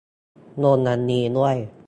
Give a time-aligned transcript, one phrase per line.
[0.63, 1.57] งงอันนี้ด้วย